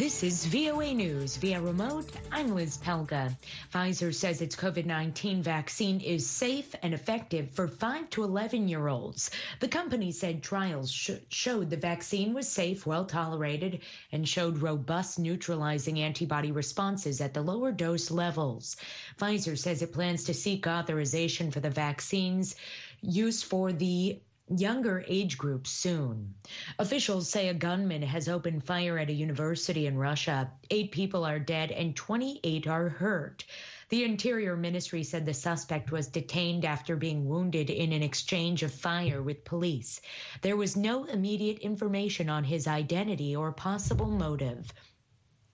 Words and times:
This 0.00 0.22
is 0.22 0.46
VOA 0.46 0.94
News 0.94 1.36
via 1.36 1.60
remote. 1.60 2.10
I'm 2.32 2.54
Liz 2.54 2.78
Pelga. 2.78 3.36
Pfizer 3.70 4.14
says 4.14 4.40
its 4.40 4.56
COVID 4.56 4.86
19 4.86 5.42
vaccine 5.42 6.00
is 6.00 6.26
safe 6.26 6.74
and 6.82 6.94
effective 6.94 7.50
for 7.50 7.68
5 7.68 8.08
to 8.08 8.24
11 8.24 8.66
year 8.66 8.88
olds. 8.88 9.30
The 9.58 9.68
company 9.68 10.10
said 10.10 10.42
trials 10.42 10.90
sh- 10.90 11.10
showed 11.28 11.68
the 11.68 11.76
vaccine 11.76 12.32
was 12.32 12.48
safe, 12.48 12.86
well 12.86 13.04
tolerated, 13.04 13.80
and 14.10 14.26
showed 14.26 14.62
robust 14.62 15.18
neutralizing 15.18 16.00
antibody 16.00 16.50
responses 16.50 17.20
at 17.20 17.34
the 17.34 17.42
lower 17.42 17.70
dose 17.70 18.10
levels. 18.10 18.78
Pfizer 19.18 19.58
says 19.58 19.82
it 19.82 19.92
plans 19.92 20.24
to 20.24 20.32
seek 20.32 20.66
authorization 20.66 21.50
for 21.50 21.60
the 21.60 21.68
vaccines 21.68 22.56
use 23.02 23.42
for 23.42 23.70
the 23.70 24.18
younger 24.56 25.04
age 25.06 25.38
groups 25.38 25.70
soon. 25.70 26.34
Officials 26.78 27.28
say 27.28 27.48
a 27.48 27.54
gunman 27.54 28.02
has 28.02 28.28
opened 28.28 28.64
fire 28.64 28.98
at 28.98 29.10
a 29.10 29.12
university 29.12 29.86
in 29.86 29.96
Russia. 29.96 30.50
Eight 30.70 30.90
people 30.90 31.24
are 31.24 31.38
dead 31.38 31.70
and 31.70 31.94
28 31.94 32.66
are 32.66 32.88
hurt. 32.88 33.44
The 33.90 34.04
Interior 34.04 34.56
Ministry 34.56 35.02
said 35.02 35.26
the 35.26 35.34
suspect 35.34 35.90
was 35.90 36.06
detained 36.06 36.64
after 36.64 36.94
being 36.94 37.28
wounded 37.28 37.70
in 37.70 37.92
an 37.92 38.04
exchange 38.04 38.62
of 38.62 38.72
fire 38.72 39.20
with 39.20 39.44
police. 39.44 40.00
There 40.42 40.56
was 40.56 40.76
no 40.76 41.04
immediate 41.04 41.58
information 41.58 42.28
on 42.28 42.44
his 42.44 42.68
identity 42.68 43.34
or 43.34 43.50
possible 43.50 44.06
motive. 44.06 44.72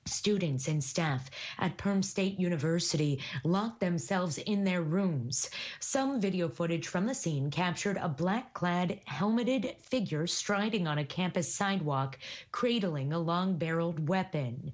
Students 0.07 0.69
and 0.69 0.83
staff 0.83 1.31
at 1.59 1.77
Perm 1.77 2.03
State 2.03 2.39
University 2.39 3.21
locked 3.45 3.81
themselves 3.81 4.39
in 4.39 4.65
their 4.65 4.83
rooms. 4.83 5.51
Some 5.81 6.21
video 6.21 6.49
footage 6.49 6.87
from 6.87 7.07
the 7.07 7.15
scene 7.15 7.51
captured 7.51 7.97
a 7.97 8.09
black 8.09 8.55
clad, 8.55 9.01
helmeted 9.05 9.77
figure 9.81 10.27
striding 10.27 10.87
on 10.87 10.99
a 10.99 11.05
campus 11.05 11.53
sidewalk, 11.53 12.19
cradling 12.53 13.13
a 13.13 13.19
long 13.19 13.59
barreled 13.59 14.09
weapon. 14.09 14.73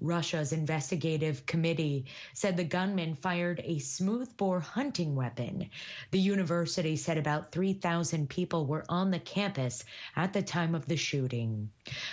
Russia's 0.00 0.52
investigative 0.52 1.46
committee 1.46 2.04
said 2.34 2.56
the 2.56 2.64
gunman 2.64 3.14
fired 3.14 3.60
a 3.64 3.78
smoothbore 3.78 4.60
hunting 4.60 5.14
weapon. 5.14 5.70
The 6.10 6.20
university 6.20 6.94
said 6.94 7.16
about 7.16 7.52
3,000 7.52 8.28
people 8.28 8.66
were 8.66 8.84
on 8.90 9.10
the 9.10 9.18
campus 9.18 9.84
at 10.14 10.34
the 10.34 10.42
time 10.42 10.74
of 10.74 10.86
the 10.86 10.96
shooting. 10.96 11.70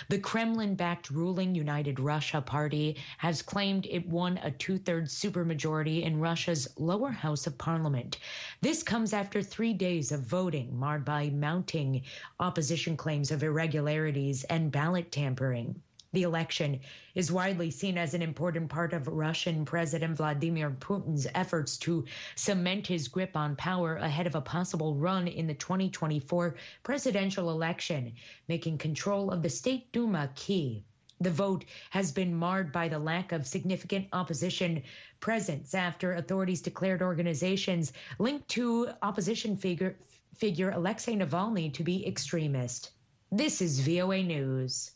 The 0.08 0.18
Kremlin 0.18 0.74
backed 0.74 1.10
ruling 1.10 1.54
United 1.54 2.00
Russia 2.00 2.40
Party 2.40 2.96
has 3.18 3.42
claimed 3.42 3.86
it 3.86 4.08
won 4.08 4.38
a 4.38 4.50
two 4.50 4.78
thirds 4.78 5.14
supermajority 5.14 6.02
in 6.02 6.18
Russia's 6.18 6.68
lower 6.78 7.10
house 7.10 7.46
of 7.46 7.58
parliament. 7.58 8.18
This 8.62 8.82
comes 8.82 9.12
after 9.12 9.42
three 9.42 9.74
days 9.74 10.12
of 10.12 10.22
voting 10.22 10.78
marred 10.78 11.04
by 11.04 11.28
mounting 11.28 12.02
opposition 12.40 12.96
claims 12.96 13.30
of 13.30 13.42
irregularities 13.42 14.44
and 14.44 14.72
ballot 14.72 15.12
tampering. 15.12 15.82
The 16.12 16.22
election 16.22 16.80
is 17.14 17.32
widely 17.32 17.70
seen 17.70 17.98
as 17.98 18.14
an 18.14 18.22
important 18.22 18.70
part 18.70 18.92
of 18.92 19.08
Russian 19.08 19.64
President 19.64 20.16
Vladimir 20.16 20.70
Putin's 20.70 21.26
efforts 21.34 21.76
to 21.78 22.04
cement 22.36 22.86
his 22.86 23.08
grip 23.08 23.36
on 23.36 23.56
power 23.56 23.96
ahead 23.96 24.26
of 24.26 24.34
a 24.34 24.40
possible 24.40 24.94
run 24.94 25.26
in 25.26 25.46
the 25.46 25.54
2024 25.54 26.54
presidential 26.82 27.50
election, 27.50 28.14
making 28.48 28.78
control 28.78 29.30
of 29.30 29.42
the 29.42 29.50
State 29.50 29.92
Duma 29.92 30.30
key. 30.34 30.84
The 31.20 31.30
vote 31.30 31.64
has 31.90 32.12
been 32.12 32.34
marred 32.34 32.72
by 32.72 32.88
the 32.88 32.98
lack 32.98 33.32
of 33.32 33.46
significant 33.46 34.08
opposition 34.12 34.82
presence 35.18 35.74
after 35.74 36.12
authorities 36.12 36.60
declared 36.60 37.02
organizations 37.02 37.92
linked 38.18 38.48
to 38.50 38.90
opposition 39.02 39.56
figure, 39.56 39.96
figure 40.34 40.70
Alexei 40.70 41.14
Navalny 41.14 41.72
to 41.74 41.82
be 41.82 42.06
extremist. 42.06 42.90
This 43.32 43.62
is 43.62 43.80
VOA 43.80 44.22
News. 44.22 44.92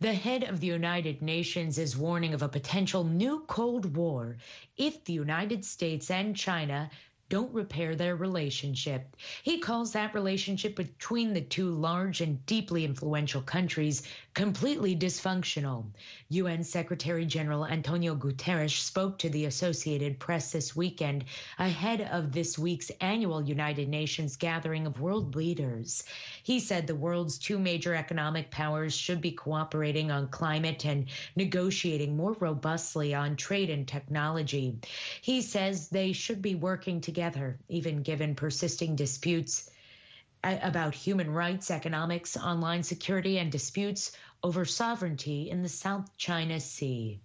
The 0.00 0.14
head 0.14 0.44
of 0.44 0.60
the 0.60 0.68
United 0.68 1.22
Nations 1.22 1.76
is 1.76 1.96
warning 1.96 2.32
of 2.32 2.42
a 2.42 2.48
potential 2.48 3.02
new 3.02 3.40
Cold 3.48 3.96
War 3.96 4.36
if 4.76 5.04
the 5.04 5.12
United 5.12 5.64
States 5.64 6.08
and 6.08 6.36
China 6.36 6.88
don't 7.28 7.52
repair 7.52 7.96
their 7.96 8.14
relationship. 8.14 9.16
He 9.42 9.58
calls 9.58 9.92
that 9.92 10.14
relationship 10.14 10.76
between 10.76 11.34
the 11.34 11.40
two 11.40 11.70
large 11.70 12.20
and 12.20 12.46
deeply 12.46 12.84
influential 12.84 13.42
countries 13.42 14.04
completely 14.38 14.94
dysfunctional. 14.94 15.84
UN 16.28 16.62
Secretary 16.62 17.26
General 17.26 17.66
Antonio 17.66 18.14
Guterres 18.14 18.78
spoke 18.78 19.18
to 19.18 19.28
the 19.28 19.46
Associated 19.46 20.20
Press 20.20 20.52
this 20.52 20.76
weekend 20.76 21.24
ahead 21.58 22.02
of 22.02 22.30
this 22.30 22.56
week's 22.56 22.92
annual 23.00 23.42
United 23.42 23.88
Nations 23.88 24.36
gathering 24.36 24.86
of 24.86 25.00
world 25.00 25.34
leaders. 25.34 26.04
He 26.44 26.60
said 26.60 26.86
the 26.86 26.94
world's 26.94 27.36
two 27.36 27.58
major 27.58 27.96
economic 27.96 28.52
powers 28.52 28.94
should 28.94 29.20
be 29.20 29.32
cooperating 29.32 30.12
on 30.12 30.28
climate 30.28 30.86
and 30.86 31.06
negotiating 31.34 32.16
more 32.16 32.34
robustly 32.34 33.16
on 33.16 33.34
trade 33.34 33.70
and 33.70 33.88
technology. 33.88 34.78
He 35.20 35.42
says 35.42 35.88
they 35.88 36.12
should 36.12 36.42
be 36.42 36.54
working 36.54 37.00
together 37.00 37.58
even 37.68 38.02
given 38.02 38.36
persisting 38.36 38.94
disputes 38.94 39.68
uh, 40.44 40.56
about 40.62 40.94
human 40.94 41.28
rights, 41.28 41.68
economics, 41.68 42.36
online 42.36 42.84
security, 42.84 43.38
and 43.38 43.50
disputes 43.50 44.12
over 44.42 44.64
sovereignty 44.64 45.50
in 45.50 45.62
the 45.62 45.68
South 45.68 46.16
China 46.16 46.60
Sea. 46.60 47.20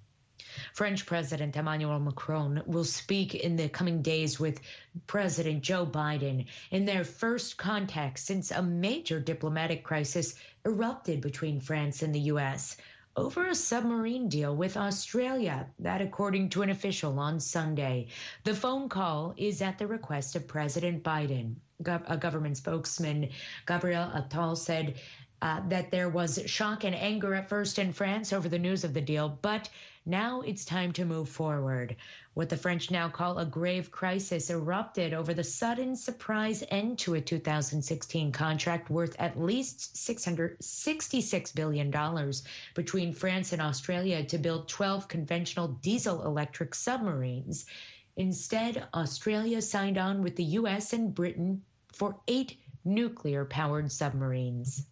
French 0.73 1.05
President 1.05 1.55
Emmanuel 1.55 1.99
Macron 1.99 2.61
will 2.65 2.83
speak 2.83 3.33
in 3.33 3.55
the 3.55 3.69
coming 3.69 4.01
days 4.01 4.39
with 4.39 4.61
President 5.07 5.63
Joe 5.63 5.85
Biden 5.85 6.45
in 6.71 6.85
their 6.85 7.03
first 7.03 7.57
contact 7.57 8.19
since 8.19 8.51
a 8.51 8.61
major 8.61 9.19
diplomatic 9.19 9.83
crisis 9.83 10.35
erupted 10.65 11.21
between 11.21 11.59
France 11.59 12.03
and 12.03 12.13
the 12.13 12.19
U.S 12.19 12.77
over 13.15 13.47
a 13.47 13.55
submarine 13.55 14.27
deal 14.27 14.55
with 14.55 14.75
Australia. 14.75 15.67
That, 15.79 16.01
according 16.01 16.49
to 16.49 16.63
an 16.63 16.71
official 16.71 17.19
on 17.19 17.39
Sunday. 17.39 18.07
The 18.43 18.55
phone 18.55 18.89
call 18.89 19.35
is 19.37 19.61
at 19.61 19.77
the 19.77 19.87
request 19.87 20.35
of 20.35 20.47
President 20.47 21.03
Biden. 21.03 21.55
a 21.85 22.17
government 22.17 22.57
spokesman, 22.57 23.29
Gabriel 23.67 24.09
Attal, 24.15 24.57
said 24.57 24.95
uh, 25.43 25.59
that 25.67 25.91
there 25.91 26.07
was 26.07 26.39
shock 26.45 26.85
and 26.85 26.95
anger 26.95 27.33
at 27.33 27.49
first 27.49 27.77
in 27.77 27.91
France 27.91 28.31
over 28.31 28.47
the 28.47 28.57
news 28.57 28.85
of 28.85 28.93
the 28.93 29.01
deal, 29.01 29.37
but 29.41 29.69
now 30.05 30.39
it's 30.39 30.63
time 30.63 30.93
to 30.93 31.03
move 31.03 31.27
forward. 31.27 31.97
What 32.33 32.47
the 32.47 32.55
French 32.55 32.89
now 32.89 33.09
call 33.09 33.37
a 33.37 33.45
grave 33.45 33.91
crisis 33.91 34.49
erupted 34.49 35.13
over 35.13 35.33
the 35.33 35.43
sudden 35.43 35.97
surprise 35.97 36.63
end 36.69 36.97
to 36.99 37.15
a 37.15 37.21
2016 37.21 38.31
contract 38.31 38.89
worth 38.89 39.17
at 39.19 39.37
least 39.37 39.95
$666 39.95 41.55
billion 41.55 42.31
between 42.73 43.11
France 43.11 43.51
and 43.51 43.61
Australia 43.61 44.23
to 44.23 44.37
build 44.37 44.69
12 44.69 45.09
conventional 45.09 45.67
diesel 45.67 46.23
electric 46.23 46.73
submarines. 46.73 47.65
Instead, 48.15 48.87
Australia 48.93 49.61
signed 49.61 49.97
on 49.97 50.23
with 50.23 50.37
the 50.37 50.55
U.S. 50.61 50.93
and 50.93 51.13
Britain 51.13 51.63
for 51.91 52.15
eight 52.29 52.57
nuclear 52.85 53.43
powered 53.43 53.91
submarines. 53.91 54.85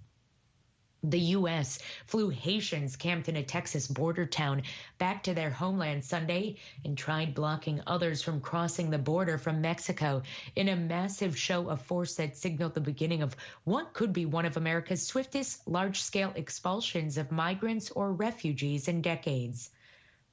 The 1.03 1.19
U.S. 1.19 1.79
flew 2.05 2.29
Haitians 2.29 2.95
camped 2.95 3.27
in 3.27 3.35
a 3.35 3.41
Texas 3.41 3.87
border 3.87 4.27
town 4.27 4.61
back 4.99 5.23
to 5.23 5.33
their 5.33 5.49
homeland 5.49 6.05
Sunday 6.05 6.57
and 6.85 6.95
tried 6.95 7.33
blocking 7.33 7.81
others 7.87 8.21
from 8.21 8.39
crossing 8.39 8.91
the 8.91 8.99
border 8.99 9.39
from 9.39 9.61
Mexico 9.61 10.21
in 10.55 10.69
a 10.69 10.75
massive 10.75 11.35
show 11.35 11.69
of 11.69 11.81
force 11.81 12.13
that 12.17 12.37
signaled 12.37 12.75
the 12.75 12.81
beginning 12.81 13.23
of 13.23 13.35
what 13.63 13.93
could 13.93 14.13
be 14.13 14.27
one 14.27 14.45
of 14.45 14.57
America's 14.57 15.03
swiftest 15.03 15.67
large 15.67 15.99
scale 15.99 16.33
expulsions 16.35 17.17
of 17.17 17.31
migrants 17.31 17.89
or 17.89 18.13
refugees 18.13 18.87
in 18.87 19.01
decades. 19.01 19.71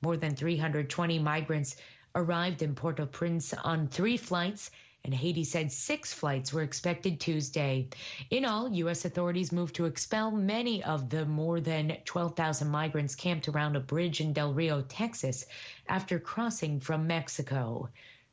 More 0.02 0.18
than 0.18 0.36
320 0.36 1.18
migrants 1.18 1.76
arrived 2.14 2.60
in 2.60 2.74
Port 2.74 3.00
au 3.00 3.06
Prince 3.06 3.54
on 3.54 3.88
three 3.88 4.18
flights 4.18 4.70
and 5.04 5.14
Haiti 5.14 5.44
said 5.44 5.72
six 5.72 6.12
flights 6.12 6.52
were 6.52 6.62
expected 6.62 7.18
Tuesday. 7.18 7.88
In 8.30 8.44
all, 8.44 8.68
U.S. 8.72 9.04
authorities 9.04 9.52
moved 9.52 9.74
to 9.76 9.86
expel 9.86 10.30
many 10.30 10.82
of 10.84 11.08
the 11.08 11.24
more 11.24 11.60
than 11.60 11.96
12,000 12.04 12.68
migrants 12.68 13.14
camped 13.14 13.48
around 13.48 13.76
a 13.76 13.80
bridge 13.80 14.20
in 14.20 14.32
Del 14.32 14.52
Rio, 14.52 14.82
Texas, 14.82 15.46
after 15.88 16.18
crossing 16.18 16.80
from 16.80 17.06
Mexico. 17.06 17.88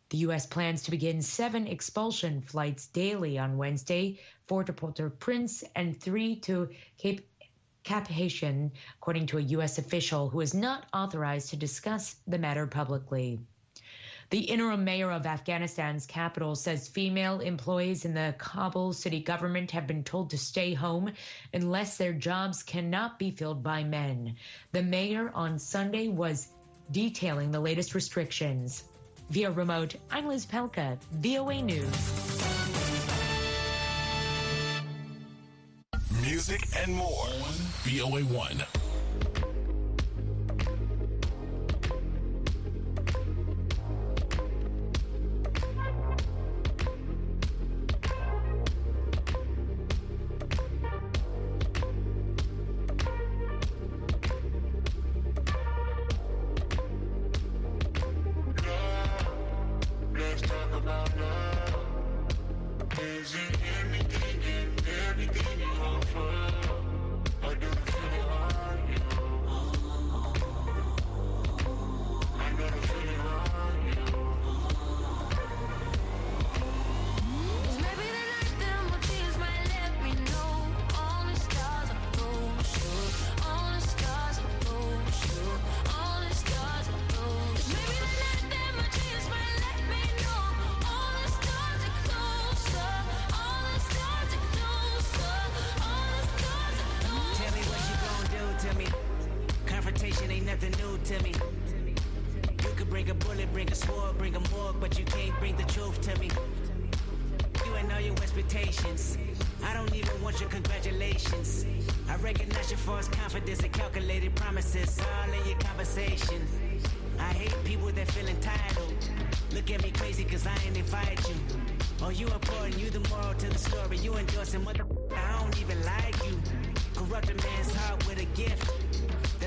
The 0.09 0.17
U.S. 0.19 0.45
plans 0.45 0.83
to 0.83 0.91
begin 0.91 1.21
seven 1.21 1.65
expulsion 1.65 2.41
flights 2.41 2.88
daily 2.88 3.38
on 3.38 3.57
Wednesday, 3.57 4.19
four 4.47 4.63
to 4.63 4.73
Port-au-Prince 4.73 5.63
and 5.75 6.00
three 6.00 6.35
to 6.41 6.69
Cape 6.97 7.27
Cap 7.83 8.07
Haitian, 8.07 8.71
according 8.97 9.27
to 9.27 9.38
a 9.38 9.41
U.S. 9.41 9.77
official 9.77 10.29
who 10.29 10.41
is 10.41 10.53
not 10.53 10.88
authorized 10.94 11.51
to 11.51 11.56
discuss 11.56 12.15
the 12.27 12.38
matter 12.38 12.68
publicly. 12.68 13.39
The 14.31 14.39
interim 14.39 14.83
mayor 14.83 15.12
of 15.12 15.25
Afghanistan's 15.25 16.06
capital 16.06 16.56
says 16.56 16.88
female 16.88 17.39
employees 17.42 18.06
in 18.06 18.13
the 18.13 18.33
Kabul 18.38 18.94
city 18.94 19.19
government 19.19 19.72
have 19.72 19.86
been 19.86 20.04
told 20.04 20.31
to 20.31 20.38
stay 20.38 20.74
home 20.74 21.12
unless 21.54 21.98
their 21.98 22.13
jobs 22.13 22.63
cannot 22.63 23.19
be 23.19 23.31
filled 23.31 23.62
by 23.62 23.83
men. 23.83 24.36
The 24.72 24.81
mayor 24.81 25.31
on 25.33 25.60
Sunday 25.60 26.07
was 26.07 26.50
detailing 26.92 27.51
the 27.51 27.60
latest 27.60 27.94
restrictions. 27.94 28.83
Via 29.30 29.51
remote, 29.51 29.95
I'm 30.12 30.28
Liz 30.28 30.45
Pelka, 30.45 30.98
VOA 31.12 31.62
News. 31.62 31.86
Music 36.21 36.62
and 36.78 36.94
more. 36.94 37.28
VOA1. 37.83 38.84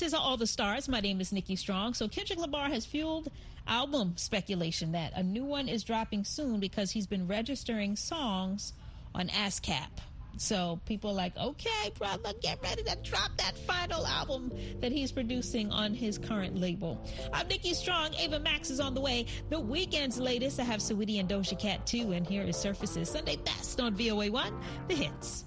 This 0.00 0.14
is 0.14 0.14
All 0.14 0.38
the 0.38 0.46
Stars. 0.46 0.88
My 0.88 1.00
name 1.00 1.20
is 1.20 1.30
Nikki 1.30 1.56
Strong. 1.56 1.92
So 1.92 2.08
Kendrick 2.08 2.38
Lamar 2.38 2.70
has 2.70 2.86
fueled 2.86 3.30
album 3.66 4.14
speculation 4.16 4.92
that 4.92 5.12
a 5.14 5.22
new 5.22 5.44
one 5.44 5.68
is 5.68 5.84
dropping 5.84 6.24
soon 6.24 6.58
because 6.58 6.90
he's 6.90 7.06
been 7.06 7.26
registering 7.28 7.96
songs 7.96 8.72
on 9.14 9.28
ASCAP. 9.28 9.90
So 10.38 10.80
people 10.86 11.10
are 11.10 11.14
like, 11.14 11.36
okay, 11.36 11.92
brother, 11.98 12.32
get 12.40 12.62
ready 12.62 12.82
to 12.82 12.96
drop 13.02 13.30
that 13.36 13.58
final 13.58 14.06
album 14.06 14.50
that 14.80 14.90
he's 14.90 15.12
producing 15.12 15.70
on 15.70 15.92
his 15.92 16.16
current 16.16 16.56
label. 16.56 17.06
I'm 17.30 17.46
Nikki 17.48 17.74
Strong. 17.74 18.14
Ava 18.14 18.40
Max 18.40 18.70
is 18.70 18.80
on 18.80 18.94
the 18.94 19.02
way. 19.02 19.26
The 19.50 19.60
Weeknd's 19.60 20.18
latest. 20.18 20.58
I 20.60 20.62
have 20.62 20.80
Saweetie 20.80 21.20
and 21.20 21.28
Doja 21.28 21.58
Cat 21.60 21.86
too, 21.86 22.12
and 22.12 22.26
here 22.26 22.44
is 22.44 22.56
Surfaces 22.56 23.10
Sunday 23.10 23.36
Best 23.36 23.78
on 23.82 23.94
VOA1. 23.94 24.50
The 24.88 24.94
hits. 24.94 25.44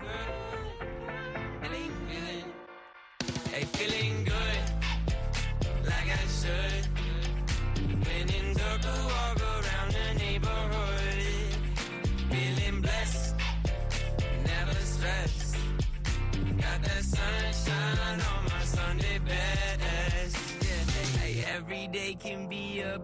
Hey, 3.50 3.66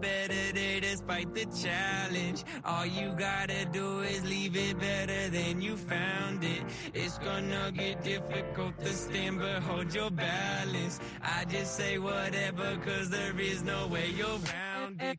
better 0.00 0.52
day 0.52 0.80
despite 0.80 1.34
the 1.34 1.44
challenge. 1.46 2.44
All 2.64 2.86
you 2.86 3.12
gotta 3.16 3.64
do 3.66 4.00
is 4.00 4.24
leave 4.24 4.56
it 4.56 4.78
better 4.78 5.28
than 5.28 5.60
you 5.60 5.76
found 5.76 6.42
it. 6.42 6.62
It's 6.94 7.18
gonna 7.18 7.70
get 7.72 8.02
difficult 8.02 8.78
to 8.80 8.92
stand, 8.92 9.38
but 9.38 9.62
hold 9.62 9.94
your 9.94 10.10
balance. 10.10 11.00
I 11.22 11.44
just 11.44 11.76
say 11.76 11.98
whatever, 11.98 12.76
cause 12.84 13.10
there 13.10 13.38
is 13.38 13.62
no 13.62 13.86
way 13.88 14.08
you're 14.16 14.38
round 14.52 15.00
it. 15.02 15.18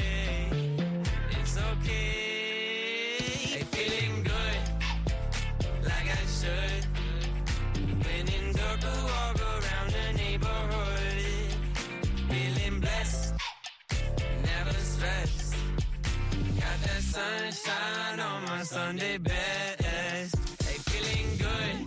sunshine 17.11 18.19
on 18.21 18.45
my 18.45 18.63
Sunday 18.63 19.17
best. 19.17 20.35
Hey, 20.63 20.77
feeling 20.89 21.29
good, 21.45 21.77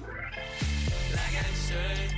like 1.17 1.37
I 1.45 1.51
should. 1.65 2.11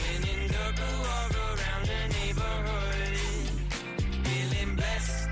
Been 0.00 0.22
in 0.34 0.42
the 0.54 0.64
walk 1.06 1.34
around 1.48 1.84
the 1.92 2.02
neighborhood. 2.16 3.14
Feeling 4.24 4.72
blessed, 4.76 5.28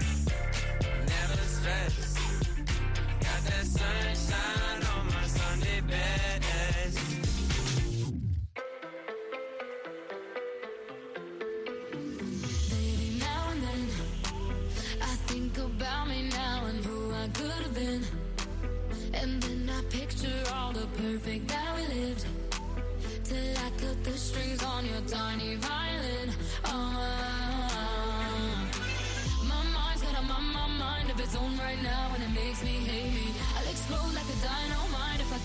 never 1.12 1.40
stressed. 1.56 1.99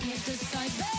can't 0.00 0.24
decide. 0.24 0.95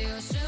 you're 0.00 0.41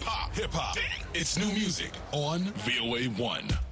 Pop, 0.00 0.34
hip 0.34 0.52
hop. 0.52 0.76
It's 1.14 1.38
new 1.38 1.52
music 1.52 1.90
on 2.12 2.40
VOA 2.64 3.04
1. 3.04 3.65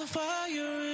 the 0.00 0.06
fire. 0.06 0.89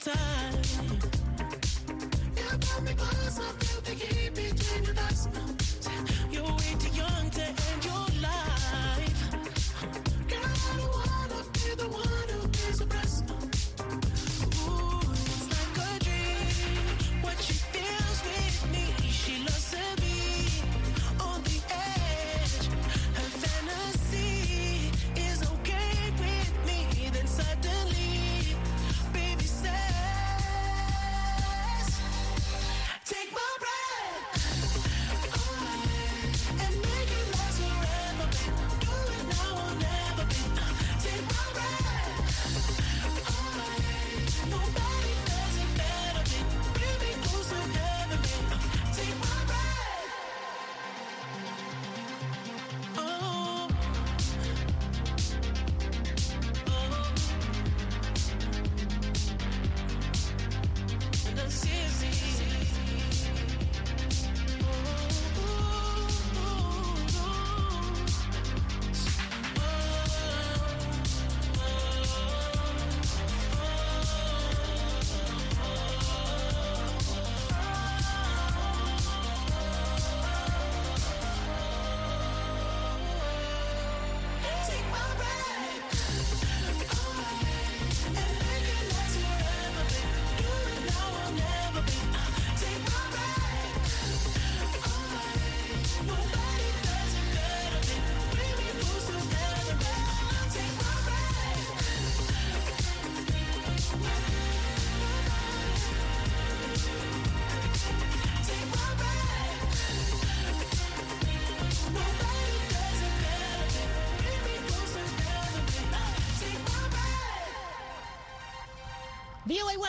Time. 0.00 0.99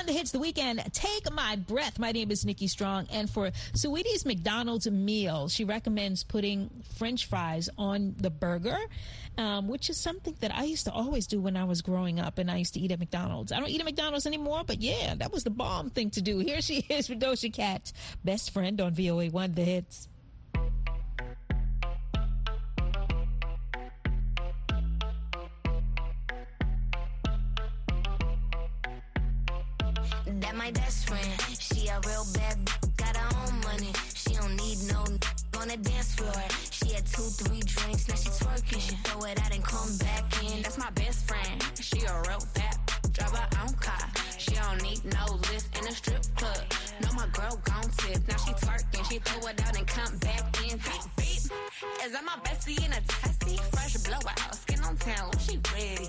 One 0.01 0.07
The 0.07 0.13
Hits 0.13 0.31
the 0.31 0.39
Weeknd. 0.39 0.91
Take 0.93 1.31
my 1.31 1.57
breath. 1.57 1.99
My 1.99 2.11
name 2.11 2.31
is 2.31 2.43
Nikki 2.43 2.65
Strong. 2.65 3.05
And 3.11 3.29
for 3.29 3.51
Saweetie's 3.73 4.25
McDonald's 4.25 4.89
meal, 4.89 5.47
she 5.47 5.63
recommends 5.63 6.23
putting 6.23 6.71
French 6.97 7.27
fries 7.27 7.69
on 7.77 8.15
the 8.17 8.31
burger, 8.31 8.79
um, 9.37 9.67
which 9.67 9.91
is 9.91 9.97
something 9.97 10.35
that 10.39 10.51
I 10.55 10.63
used 10.63 10.85
to 10.85 10.91
always 10.91 11.27
do 11.27 11.39
when 11.39 11.55
I 11.55 11.65
was 11.65 11.83
growing 11.83 12.19
up 12.19 12.39
and 12.39 12.49
I 12.49 12.57
used 12.57 12.73
to 12.73 12.79
eat 12.79 12.91
at 12.91 12.97
McDonald's. 12.97 13.51
I 13.51 13.59
don't 13.59 13.69
eat 13.69 13.79
at 13.79 13.85
McDonald's 13.85 14.25
anymore, 14.25 14.63
but 14.65 14.81
yeah, 14.81 15.13
that 15.13 15.31
was 15.31 15.43
the 15.43 15.51
bomb 15.51 15.91
thing 15.91 16.09
to 16.11 16.21
do. 16.23 16.39
Here 16.39 16.63
she 16.63 16.77
is 16.89 17.07
Doja 17.07 17.53
Cat, 17.53 17.91
best 18.25 18.49
friend 18.49 18.81
on 18.81 18.95
VOA 18.95 19.27
One 19.27 19.53
The 19.53 19.63
Hits. 19.63 20.07
My 30.73 30.79
best 30.79 31.09
friend. 31.09 31.41
She 31.59 31.87
a 31.89 31.99
real 32.07 32.25
bad, 32.33 32.57
got 32.95 33.17
her 33.17 33.29
own 33.43 33.59
money. 33.59 33.91
She 34.15 34.35
don't 34.35 34.55
need 34.55 34.77
no 34.87 35.03
on 35.59 35.67
the 35.67 35.75
dance 35.75 36.15
floor. 36.15 36.31
She 36.71 36.93
had 36.93 37.05
two, 37.05 37.27
three 37.43 37.59
drinks, 37.59 38.07
now 38.07 38.15
she 38.15 38.29
twerking. 38.29 38.79
She 38.79 38.95
throw 39.03 39.21
it 39.23 39.41
out 39.43 39.53
and 39.53 39.63
come 39.63 39.97
back 39.97 40.23
in. 40.43 40.61
That's 40.61 40.77
my 40.77 40.89
best 40.91 41.27
friend. 41.27 41.61
She 41.77 41.99
a 42.05 42.13
real 42.27 42.39
bad, 42.55 42.77
drive 43.11 43.35
her 43.35 43.49
own 43.61 43.73
car. 43.83 44.07
She 44.37 44.51
don't 44.55 44.81
need 44.81 45.03
no 45.03 45.25
lift 45.51 45.77
in 45.77 45.87
a 45.87 45.91
strip 45.91 46.23
club. 46.37 46.63
No, 47.03 47.11
my 47.13 47.27
girl 47.33 47.59
gon' 47.65 47.89
tip. 47.97 48.25
Now 48.29 48.37
she 48.37 48.53
twerking, 48.53 49.11
she 49.11 49.19
throw 49.19 49.49
it 49.49 49.61
out 49.67 49.77
and 49.77 49.87
come 49.87 50.17
back 50.19 50.55
in. 50.63 50.77
Beep, 50.77 51.03
beep. 51.17 51.51
Is 52.05 52.11
that 52.13 52.23
my 52.23 52.37
bestie 52.45 52.79
in 52.85 52.93
a 52.93 53.01
testy? 53.01 53.57
Fresh 53.73 53.97
blowout, 54.07 54.55
skin 54.55 54.79
on 54.85 54.95
town, 54.95 55.31
she 55.37 55.59
ready. 55.73 56.07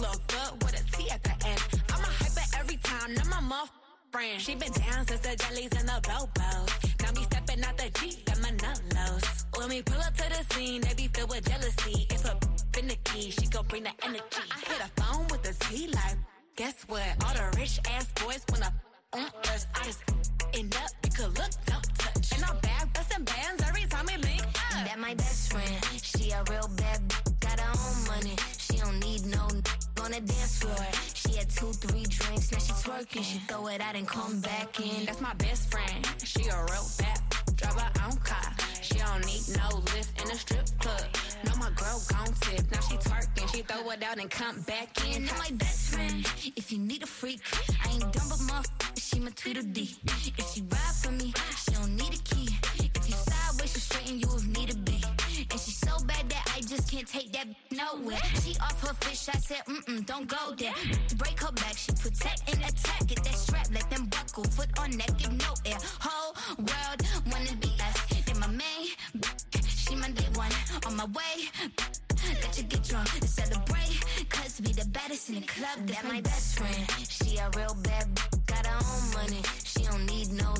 Look 0.00 0.20
good 0.28 0.52
with 0.64 0.80
a 0.80 0.96
T 0.96 1.10
at 1.10 1.22
the 1.22 1.34
end. 1.46 1.60
I'm 1.92 2.00
a 2.00 2.06
hyper 2.06 2.58
every 2.58 2.78
time, 2.78 3.14
now 3.14 3.24
my 3.28 3.40
muff 3.40 3.70
friend. 4.10 4.40
She 4.40 4.54
been 4.54 4.72
down 4.72 5.06
since 5.06 5.20
the 5.20 5.36
jellies 5.36 5.72
and 5.78 5.88
the 5.88 6.00
bobos. 6.02 7.02
Now 7.02 7.12
me 7.12 7.22
stepping 7.24 7.64
out 7.64 7.76
the 7.76 7.90
Jeep, 7.98 8.24
got 8.24 8.40
my 8.40 8.50
nullos. 8.50 9.44
When 9.56 9.68
we 9.68 9.82
pull 9.82 10.00
up 10.00 10.14
to 10.14 10.28
the 10.28 10.54
scene, 10.54 10.80
they 10.82 10.94
be 10.94 11.08
filled 11.08 11.30
with 11.30 11.48
jealousy. 11.48 12.06
If 12.10 12.24
a 12.24 12.38
finicky, 12.72 13.30
she 13.30 13.46
gon' 13.46 13.66
bring 13.66 13.84
the 13.84 13.92
energy. 14.02 14.22
I 14.50 14.58
hit 14.70 14.80
a 14.80 15.02
phone 15.02 15.26
with 15.30 15.42
the 15.42 15.52
T 15.64 15.88
like, 15.88 16.16
guess 16.56 16.84
what? 16.88 17.08
All 17.24 17.34
the 17.34 17.58
rich 17.58 17.80
ass 17.90 18.06
boys 18.22 18.44
wanna 18.50 18.72
on 19.12 19.26
us. 19.50 19.66
I 19.74 19.84
just 19.84 20.02
end 20.54 20.74
up, 20.76 20.90
you 21.04 21.10
could 21.10 21.38
look, 21.38 21.50
don't 21.66 21.98
touch. 21.98 22.32
And 22.34 22.44
I'm 22.44 22.58
back 22.60 22.92
busting 22.94 23.24
bands 23.24 23.62
every 23.66 23.84
time 23.86 24.06
we 24.06 24.16
link 24.16 24.42
up. 24.42 24.84
That 24.86 24.98
my 24.98 25.14
best 25.14 25.52
friend. 25.52 25.84
She 26.02 26.30
a 26.30 26.42
real 26.50 26.68
bad, 26.76 27.07
on 30.08 30.12
the 30.12 30.32
dance 30.32 30.58
floor. 30.58 30.86
She 31.14 31.36
had 31.36 31.50
two, 31.50 31.72
three 31.72 32.04
drinks, 32.04 32.52
now 32.52 32.58
she 32.58 32.72
twerking. 32.72 33.24
She 33.24 33.38
throw 33.40 33.66
it 33.68 33.80
out 33.80 33.94
and 33.94 34.06
come 34.06 34.40
back 34.40 34.80
in. 34.80 35.04
That's 35.04 35.20
my 35.20 35.34
best 35.34 35.70
friend. 35.70 36.06
She 36.24 36.48
a 36.48 36.56
real 36.70 36.86
bad, 36.98 37.20
drive 37.56 37.74
her 37.74 37.92
own 38.06 38.16
car. 38.18 38.48
She 38.80 38.98
don't 38.98 39.24
need 39.26 39.44
no 39.56 39.76
lift 39.92 40.22
in 40.22 40.30
a 40.30 40.34
strip 40.34 40.66
club. 40.78 41.04
No, 41.44 41.52
my 41.56 41.70
girl 41.76 42.00
gon' 42.08 42.32
tip. 42.40 42.70
Now 42.72 42.80
she 42.80 42.96
twerking, 42.96 43.54
she 43.54 43.62
throw 43.62 43.90
it 43.90 44.02
out 44.02 44.18
and 44.18 44.30
come 44.30 44.60
back 44.62 44.88
in. 45.06 45.28
And 45.28 45.38
my 45.38 45.50
best 45.52 45.94
friend, 45.94 46.26
if 46.56 46.72
you 46.72 46.78
need 46.78 47.02
a 47.02 47.06
freak, 47.06 47.40
I 47.84 47.92
ain't 47.92 48.00
dumb 48.00 48.28
but 48.30 48.38
motherfucker, 48.48 48.98
she 48.98 49.20
my 49.20 49.30
Tweedledee. 49.30 49.96
If 50.38 50.54
she 50.54 50.62
ride 50.62 50.96
for 51.02 51.12
me, 51.12 51.34
she 51.64 51.72
don't 51.72 51.96
need 51.96 52.14
a 52.14 52.27
can't 56.88 57.06
take 57.06 57.32
that 57.32 57.46
nowhere. 57.70 58.22
She 58.42 58.56
off 58.60 58.80
her 58.80 58.94
fish, 58.94 59.28
I 59.28 59.38
said, 59.38 59.62
mm-mm, 59.66 60.06
don't 60.06 60.26
go 60.26 60.54
there. 60.56 60.72
Break 61.16 61.38
her 61.40 61.52
back, 61.52 61.76
she 61.76 61.92
protect 61.92 62.48
and 62.48 62.60
attack. 62.64 63.06
Get 63.06 63.22
that 63.24 63.34
strap, 63.34 63.66
let 63.72 63.90
them 63.90 64.06
buckle, 64.06 64.44
foot 64.44 64.70
on 64.80 64.90
neck, 64.96 65.10
give 65.18 65.32
no 65.32 65.52
air. 65.66 65.76
Whole 66.00 66.34
world 66.58 67.00
wanna 67.30 67.54
be 67.60 67.68
us. 67.86 68.24
Then 68.24 68.40
my 68.40 68.46
main, 68.46 68.86
she 69.66 69.96
my 69.96 70.10
day 70.10 70.28
one. 70.34 70.52
On 70.86 70.96
my 70.96 71.04
way, 71.04 71.34
let 72.42 72.56
you 72.56 72.64
get 72.64 72.82
drunk 72.84 73.08
and 73.14 73.28
celebrate. 73.28 74.28
Cause 74.30 74.60
we 74.64 74.72
the 74.72 74.86
baddest 74.88 75.28
in 75.28 75.36
the 75.36 75.46
club, 75.46 75.86
that's 75.86 76.04
my 76.04 76.20
best 76.22 76.58
friend. 76.58 76.86
She 77.08 77.36
a 77.36 77.50
real 77.56 77.76
bad, 77.82 78.08
got 78.46 78.66
her 78.66 78.76
own 78.76 79.12
money. 79.12 79.42
She 79.64 79.77
don't 79.90 80.06
need 80.06 80.32
no 80.32 80.54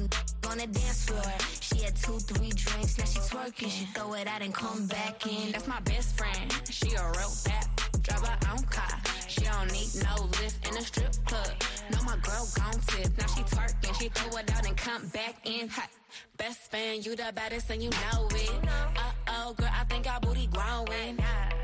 on 0.48 0.58
the 0.58 0.66
dance 0.66 1.04
floor. 1.06 1.32
She 1.60 1.84
had 1.84 1.94
two, 1.96 2.18
three 2.18 2.50
drinks, 2.50 2.98
now 2.98 3.04
she 3.04 3.18
twerking. 3.18 3.70
She 3.70 3.84
throw 3.94 4.12
it 4.14 4.26
out 4.26 4.42
and 4.42 4.54
come 4.54 4.86
back 4.86 5.26
in. 5.26 5.52
That's 5.52 5.66
my 5.66 5.80
best 5.80 6.16
friend. 6.16 6.52
She 6.70 6.94
a 6.94 7.02
real 7.02 7.32
bad, 7.44 7.66
drive 8.02 8.26
her 8.26 8.38
own 8.50 8.62
car. 8.64 9.00
She 9.28 9.42
don't 9.42 9.70
need 9.72 9.90
no 10.02 10.24
lift 10.40 10.68
in 10.68 10.76
a 10.76 10.80
strip 10.80 11.14
club. 11.26 11.52
No, 11.92 12.02
my 12.04 12.16
girl 12.22 12.48
gon' 12.56 12.80
tip. 12.86 13.10
Now 13.18 13.26
she 13.26 13.42
twerking, 13.42 14.00
she 14.00 14.08
throw 14.08 14.38
it 14.38 14.50
out 14.54 14.66
and 14.66 14.76
come 14.76 15.06
back 15.08 15.34
in 15.44 15.68
hot. 15.68 15.90
Best 16.38 16.70
fan, 16.70 17.02
you 17.02 17.14
the 17.14 17.30
baddest 17.34 17.68
and 17.70 17.82
you 17.82 17.90
know 17.90 18.28
it. 18.32 18.50
Uh 18.96 19.12
oh, 19.28 19.54
girl, 19.54 19.68
I 19.72 19.84
think 19.84 20.10
our 20.10 20.20
booty 20.20 20.46
growing. 20.46 21.18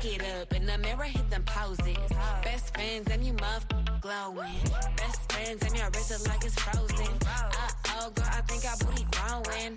Get 0.05 0.21
up 0.39 0.53
in 0.53 0.67
the 0.67 0.77
mirror, 0.77 1.05
hit 1.05 1.31
them 1.31 1.41
poses. 1.47 1.97
Best 2.43 2.75
friends 2.75 3.09
and 3.09 3.25
you 3.25 3.33
muff 3.33 3.65
glowing. 4.01 4.61
Best 4.97 5.31
friends 5.31 5.63
and 5.65 5.75
your 5.75 5.87
wrist 5.87 6.11
is 6.11 6.27
like 6.27 6.45
it's 6.45 6.53
frozen. 6.61 7.07
Uh 7.25 7.69
oh, 8.01 8.11
girl, 8.11 8.25
I 8.31 8.41
think 8.41 8.63
our 8.65 8.77
booty 8.77 9.07
growing. 9.09 9.73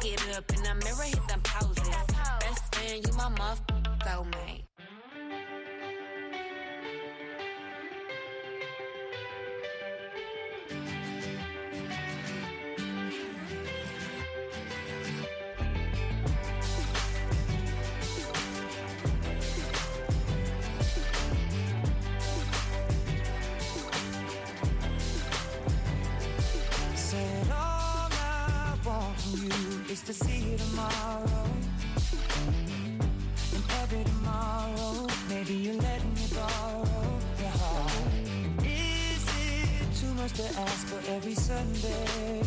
Get 0.00 0.38
up 0.38 0.48
in 0.54 0.62
the 0.62 0.74
mirror, 0.84 1.02
hit 1.02 1.26
them 1.26 1.40
poses. 1.42 1.88
Best 2.38 2.74
friend, 2.76 3.04
you 3.04 3.12
my 3.14 3.28
muff 3.30 3.60
soulmate. 4.06 4.71
chance 30.04 30.18
to 30.18 30.24
see 30.24 30.50
you 30.50 30.56
tomorrow. 30.56 31.44
And 33.54 33.64
every 33.82 34.04
tomorrow 34.04 35.06
Maybe 35.28 35.54
you 35.54 35.72
let 35.72 36.04
me 36.04 36.26
borrow 36.34 36.86
your 37.38 37.48
heart. 37.48 37.92
Is 38.64 39.24
it 39.50 39.94
too 39.96 40.12
much 40.14 40.32
to 40.34 40.44
ask 40.60 40.86
for 40.86 41.12
every 41.12 41.34
Sunday? 41.34 42.42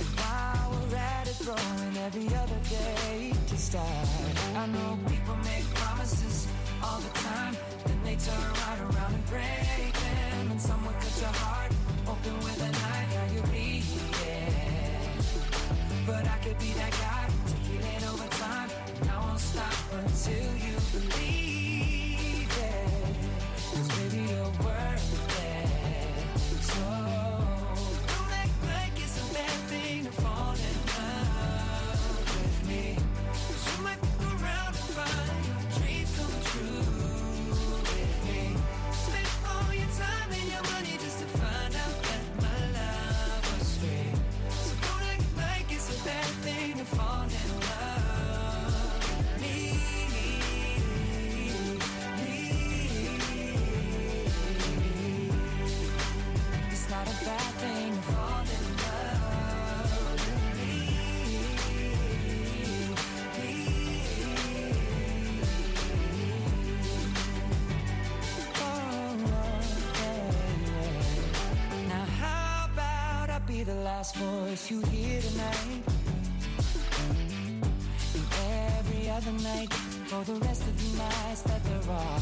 And 0.00 0.70
we're 0.70 0.96
at 0.96 1.28
it 1.28 1.36
throwing 1.36 1.96
every 1.98 2.26
other 2.34 2.60
day 2.70 3.32
to 3.46 3.56
start. 3.56 4.08
I 4.56 4.66
know 4.66 4.98
people 5.08 5.36
make 5.44 5.64
promises 5.74 6.48
all 6.82 7.00
the 7.00 7.18
time. 7.18 7.56
Then 7.86 8.00
they 8.04 8.16
turn 8.16 8.52
right 8.66 8.80
around 8.80 9.14
and 9.14 9.26
break 9.26 9.92
them. 9.92 10.50
And 10.50 10.60
someone 10.60 10.94
cut 10.94 11.20
your 11.20 11.34
heart 11.44 11.72
open 12.08 12.53
could 16.44 16.58
be 16.58 16.74
that 16.74 16.90
guy, 16.92 17.26
taking 17.46 17.80
it 17.80 18.06
over 18.06 18.28
time. 18.36 18.68
And 19.00 19.10
I 19.10 19.18
won't 19.18 19.40
stop 19.40 19.72
until 19.94 20.44
you 20.56 20.76
believe. 20.92 21.23
miss 74.54 74.70
you 74.70 74.80
here 74.82 75.20
tonight 75.20 75.82
And 78.14 78.26
every 78.78 79.10
other 79.10 79.32
night 79.42 79.72
For 80.06 80.22
the 80.30 80.34
rest 80.46 80.62
of 80.62 80.74
the 80.80 80.98
nights 80.98 81.42
that 81.42 81.60
there 81.64 81.90
are. 81.90 82.20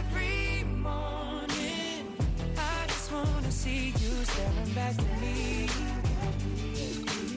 Every 0.00 0.64
morning 0.64 2.02
I 2.56 2.86
just 2.88 3.12
wanna 3.12 3.52
see 3.52 3.94
you 4.02 4.12
staring 4.32 4.72
back 4.74 4.98
at 4.98 5.20
me. 5.22 5.68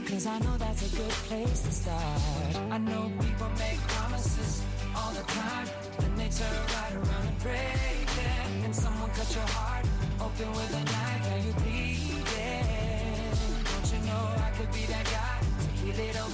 Cause 0.09 0.25
I 0.25 0.39
know 0.39 0.57
that's 0.57 0.81
a 0.91 0.95
good 0.97 1.17
place 1.29 1.61
to 1.61 1.71
start. 1.71 2.21
I 2.71 2.77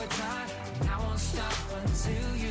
And 0.01 0.89
I 0.89 0.99
won't 1.05 1.19
stop 1.19 1.53
until 1.85 2.35
you. 2.37 2.42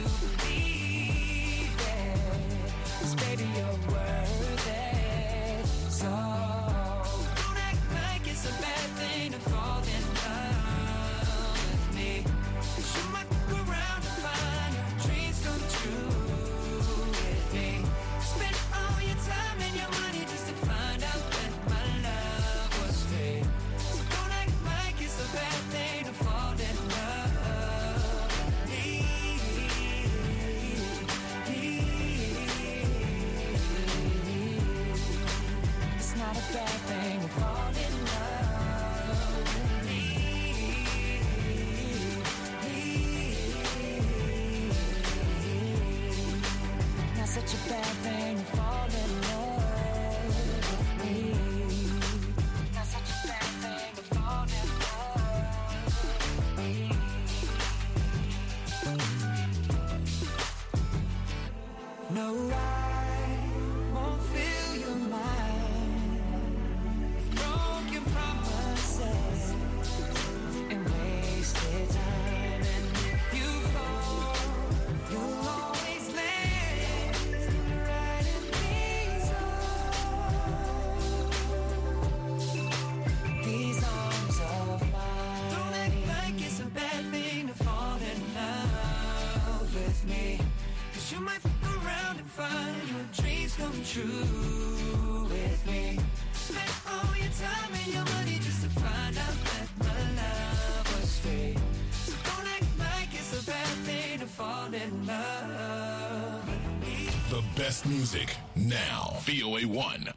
The 107.31 107.42
best 107.57 107.87
music 107.87 108.35
now. 108.57 109.16
VOA 109.21 109.62
One. 109.62 110.09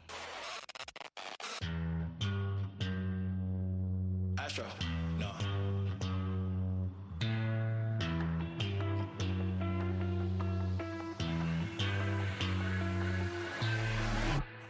Astro. 4.40 4.64
No. 5.20 5.30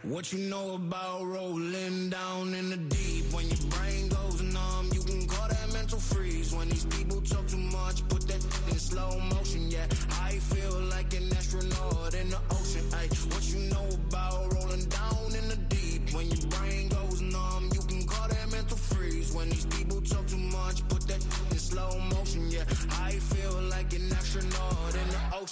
What 0.03 0.31
you 0.31 0.37
know 0.47 0.75
about 0.75 1.23
rolling? 1.25 1.86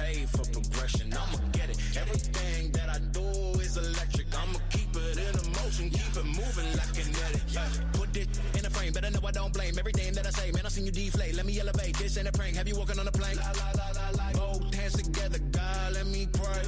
paid 0.00 0.28
for 0.30 0.44
progression. 0.56 1.12
I'ma 1.12 1.38
get 1.52 1.68
it. 1.70 1.78
Everything 1.96 2.72
that 2.72 2.88
I 2.88 2.98
do 3.18 3.26
is 3.60 3.76
electric. 3.76 4.26
I'ma 4.42 4.58
keep 4.70 4.90
it 4.96 5.16
in 5.26 5.34
motion, 5.58 5.90
keep 5.90 6.14
it 6.16 6.28
moving 6.40 6.70
like 6.78 6.92
kinetic. 6.94 7.42
Yeah. 7.48 7.68
Put 7.92 8.16
it 8.16 8.30
in 8.58 8.66
a 8.66 8.70
frame, 8.70 8.92
better 8.92 9.10
know 9.10 9.20
I 9.26 9.32
don't 9.32 9.52
blame 9.52 9.78
everything 9.78 10.12
that 10.14 10.26
I 10.26 10.30
say. 10.30 10.50
Man, 10.52 10.64
I 10.66 10.68
seen 10.68 10.86
you 10.86 10.92
deflate. 10.92 11.34
Let 11.34 11.46
me 11.46 11.58
elevate. 11.60 11.96
This 11.98 12.16
ain't 12.18 12.28
a 12.28 12.32
prank. 12.32 12.56
Have 12.56 12.68
you 12.68 12.76
walking 12.76 12.98
on 12.98 13.06
a 13.06 13.12
plane? 13.12 13.36
La, 13.36 13.52
la, 13.60 13.68
la, 13.80 13.88
la, 13.98 14.06
la. 14.18 14.26
Both 14.32 14.74
hands 14.74 14.94
together, 15.02 15.38
God, 15.50 15.92
let 15.94 16.06
me 16.06 16.26
pray. 16.32 16.64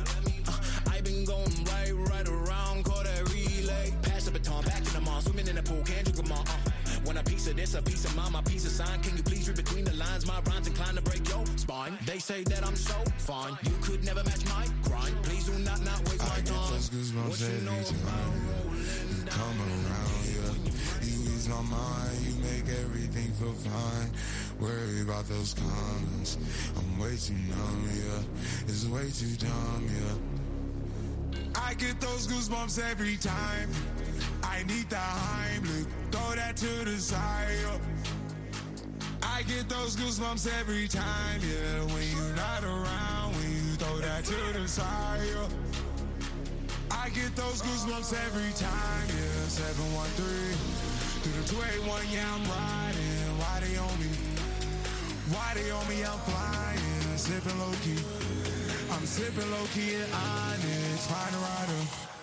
Uh, 0.49 0.59
I 0.95 1.01
been 1.01 1.25
going 1.25 1.55
right, 1.73 1.93
right 2.11 2.29
around, 2.29 2.85
call 2.85 3.03
that 3.03 3.23
relay. 3.33 3.95
Pass 4.03 4.25
the 4.27 4.33
baton, 4.33 4.65
back 4.65 4.79
in 4.79 4.93
the 4.93 5.01
mall, 5.01 5.21
swimming 5.21 5.49
in 5.49 5.57
the 5.57 5.63
pool, 5.63 5.83
can't 5.85 6.12
Want 7.13 7.29
a 7.29 7.31
piece 7.31 7.47
of 7.47 7.57
this, 7.57 7.75
a 7.75 7.83
piece 7.83 8.07
of 8.07 8.17
mine, 8.17 8.33
my 8.33 8.41
piece 8.41 8.65
of 8.65 8.73
sign. 8.73 9.03
Can 9.03 9.15
you 9.19 9.23
please 9.23 9.47
read 9.47 9.59
between 9.59 9.85
the 9.85 9.93
lines? 9.97 10.27
My 10.27 10.41
rhymes 10.47 10.67
inclined 10.67 10.97
to 10.97 11.03
break 11.03 11.29
your 11.29 11.45
spine. 11.57 11.99
They 12.07 12.19
say 12.19 12.43
that 12.45 12.67
I'm 12.67 12.75
so 12.75 12.95
fine. 13.19 13.53
You 13.65 13.77
could 13.83 14.03
never 14.03 14.25
match 14.25 14.43
my 14.47 14.67
grind. 14.83 15.15
Please 15.23 15.45
do 15.45 15.53
not 15.59 15.85
not 15.85 15.99
waste 16.09 16.21
my 16.21 16.37
I 16.37 16.41
time. 16.41 16.73
those 16.73 16.89
goosebumps 16.89 17.29
What 17.29 17.41
you 17.41 17.47
every 17.49 17.67
know 17.67 17.83
time 17.85 18.33
you 19.11 19.27
come 19.29 19.59
around, 19.61 20.25
yeah. 20.25 21.05
You 21.05 21.37
ease 21.37 21.49
my 21.51 21.61
mind, 21.61 22.17
you 22.25 22.33
make 22.41 22.81
everything 22.81 23.29
feel 23.33 23.53
fine. 23.61 24.11
Worry 24.59 25.03
about 25.03 25.29
those 25.29 25.53
comments. 25.53 26.39
I'm 26.79 26.99
way 26.99 27.15
too 27.21 27.35
numb, 27.35 27.91
yeah. 27.93 28.65
It's 28.69 28.87
way 28.87 29.11
too 29.11 29.37
dumb, 29.37 29.87
yeah. 30.01 31.61
I 31.61 31.75
get 31.75 32.01
those 32.01 32.27
goosebumps 32.27 32.81
every 32.91 33.19
time. 33.19 33.69
I 34.63 34.65
need 34.65 34.89
the 34.89 34.95
Heimlich, 34.95 35.87
throw 36.13 36.37
that 36.37 36.57
to 36.59 36.85
the 36.85 36.97
side. 36.97 37.49
yeah. 37.63 37.79
I 39.21 39.43
get 39.43 39.69
those 39.69 39.97
goosebumps 39.97 40.47
every 40.61 40.87
time, 40.87 41.41
yeah. 41.43 41.83
When 41.91 42.07
you're 42.15 42.37
not 42.37 42.63
around, 42.63 43.35
when 43.35 43.51
you 43.51 43.75
throw 43.75 43.99
that 43.99 44.25
to 44.25 44.39
the 44.57 44.69
side. 44.69 45.19
yeah. 45.27 45.49
I 46.93 47.09
get 47.09 47.35
those 47.35 47.61
goosebumps 47.61 48.15
every 48.15 48.53
time, 48.55 49.07
yeah. 49.11 49.51
713 49.51 50.55
through 51.27 51.43
the 51.43 51.49
281, 51.49 52.07
yeah, 52.13 52.23
I'm 52.31 52.47
riding. 52.47 53.39
Why 53.43 53.59
they 53.67 53.77
on 53.83 53.99
me? 53.99 54.15
Why 55.35 55.55
they 55.59 55.71
on 55.73 55.89
me? 55.91 56.05
I'm 56.07 56.21
flying, 56.23 57.19
sipping 57.19 57.59
low 57.59 57.75
key. 57.83 57.99
I'm 58.95 59.07
sipping 59.07 59.51
low 59.51 59.67
key 59.75 59.97
and 59.97 60.13
honest, 60.15 61.11
find 61.11 61.35
a 61.35 61.39
rider. 61.51 62.12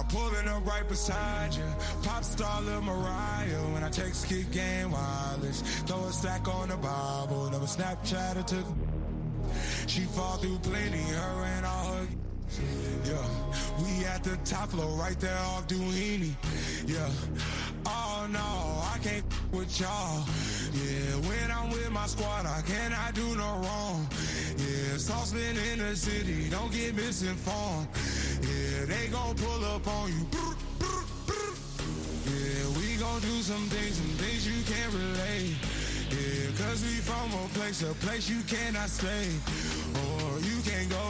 I'm 0.00 0.06
pulling 0.06 0.48
up 0.48 0.66
right 0.66 0.88
beside 0.88 1.54
you, 1.54 1.62
pop 2.02 2.24
star 2.24 2.62
Lil 2.62 2.80
Mariah. 2.80 3.62
When 3.74 3.84
I 3.84 3.90
take 3.90 4.14
skit 4.14 4.50
game 4.50 4.92
wireless, 4.92 5.60
throw 5.82 6.02
a 6.04 6.10
stack 6.10 6.48
on 6.48 6.70
the 6.70 6.76
Bible, 6.78 7.50
never 7.50 7.66
Snapchat 7.66 8.38
or 8.38 8.42
took. 8.42 8.64
She 9.86 10.00
fall 10.04 10.38
through 10.38 10.58
plenty, 10.60 11.02
her 11.02 11.44
and 11.44 11.66
all 11.66 11.92
her. 11.92 12.06
Yeah, 13.04 13.26
we 13.78 14.06
at 14.06 14.24
the 14.24 14.38
top 14.38 14.70
floor, 14.70 14.88
right 14.98 15.20
there 15.20 15.36
off 15.36 15.68
Duini. 15.68 16.34
Yeah, 16.86 17.10
oh 17.84 18.26
no, 18.30 18.40
I 18.40 18.96
can't 19.02 19.24
with 19.52 19.78
y'all. 19.78 20.24
Yeah, 20.72 21.28
when 21.28 21.50
I'm 21.50 21.68
with 21.68 21.90
my 21.90 22.06
squad, 22.06 22.46
I 22.46 22.62
cannot 22.62 23.14
do 23.14 23.36
no 23.36 23.60
wrong. 23.64 24.08
Yeah, 24.60 24.96
saucepan 24.98 25.56
in 25.72 25.78
the 25.78 25.96
city, 25.96 26.48
don't 26.50 26.72
get 26.72 26.94
misinformed. 26.94 27.88
Yeah, 28.42 28.84
they 28.86 29.08
gon' 29.08 29.34
pull 29.36 29.64
up 29.64 29.86
on 29.86 30.08
you. 30.12 30.26
Yeah, 32.26 32.78
we 32.78 32.96
gon' 32.96 33.20
do 33.20 33.42
some 33.42 33.66
things, 33.68 33.96
some 33.96 34.14
things 34.20 34.46
you 34.46 34.62
can't 34.64 34.92
relate. 34.92 35.56
Yeah, 36.10 36.50
cause 36.58 36.82
we 36.82 37.00
from 37.08 37.32
a 37.32 37.48
place, 37.58 37.82
a 37.82 37.94
place 38.04 38.28
you 38.28 38.42
cannot 38.42 38.88
stay. 38.88 39.28
Or 40.02 40.38
you 40.40 40.60
can't 40.62 40.90
go, 40.90 41.08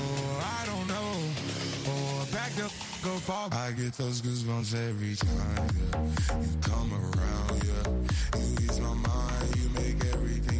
or 0.00 0.42
I 0.42 0.62
don't 0.66 0.88
know. 0.88 1.12
Or 1.92 2.26
back 2.32 2.52
the 2.52 2.70
go 3.04 3.14
fall. 3.28 3.48
I 3.52 3.70
get 3.72 3.92
those 3.92 4.20
goosebumps 4.22 4.74
every 4.88 5.14
time, 5.16 5.68
yeah. 5.78 6.40
You 6.40 6.56
come 6.62 6.90
around, 6.92 7.64
yeah. 7.68 8.40
You 8.40 8.54
ease 8.64 8.80
my 8.80 8.94
mind, 8.94 9.56
you 9.56 9.68
make 9.70 10.04
everything 10.14 10.55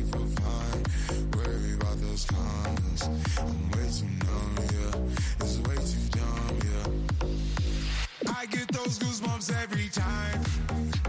I 8.26 8.46
get 8.46 8.68
those 8.72 8.98
goosebumps 8.98 9.52
every 9.62 9.88
time. 9.90 10.40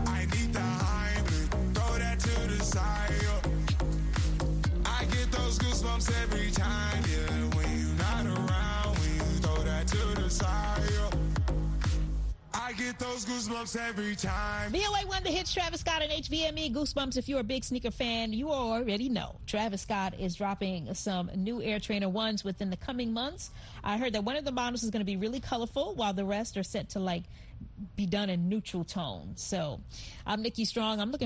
I 0.05 0.25
need 0.25 0.51
the 0.51 0.59
Heimlich, 0.59 1.73
throw 1.73 1.97
that 1.97 2.19
to 2.19 2.47
the 2.49 2.61
side. 2.61 3.13
I 4.85 5.05
get 5.05 5.31
those 5.31 5.57
goosebumps 5.59 6.11
every 6.23 6.51
time, 6.51 7.03
yeah. 7.09 7.46
I 12.67 12.73
get 12.73 12.99
those 12.99 13.23
goosebumps 13.23 13.77
every 13.77 14.17
time. 14.17 14.73
VOA 14.73 15.07
One, 15.07 15.23
the 15.23 15.29
hits 15.29 15.53
Travis 15.53 15.79
Scott 15.79 16.01
and 16.01 16.11
HVME 16.11 16.73
Goosebumps. 16.73 17.15
If 17.15 17.29
you're 17.29 17.39
a 17.39 17.43
big 17.43 17.63
sneaker 17.63 17.91
fan, 17.91 18.33
you 18.33 18.51
already 18.51 19.07
know 19.07 19.37
Travis 19.47 19.83
Scott 19.83 20.15
is 20.19 20.35
dropping 20.35 20.93
some 20.93 21.31
new 21.33 21.61
Air 21.61 21.79
Trainer 21.79 22.09
ones 22.09 22.43
within 22.43 22.69
the 22.69 22.75
coming 22.75 23.13
months. 23.13 23.51
I 23.85 23.97
heard 23.97 24.11
that 24.11 24.25
one 24.25 24.35
of 24.35 24.43
the 24.43 24.51
models 24.51 24.83
is 24.83 24.89
going 24.89 24.99
to 24.99 25.05
be 25.05 25.15
really 25.15 25.39
colorful, 25.39 25.95
while 25.95 26.11
the 26.11 26.25
rest 26.25 26.57
are 26.57 26.63
set 26.63 26.89
to 26.89 26.99
like 26.99 27.23
be 27.95 28.05
done 28.05 28.29
in 28.29 28.49
neutral 28.49 28.83
tones. 28.83 29.41
So, 29.41 29.79
I'm 30.25 30.41
Nikki 30.41 30.65
Strong. 30.65 30.99
I'm 30.99 31.09
looking 31.09 31.25